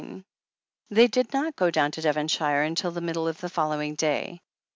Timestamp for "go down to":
1.55-2.01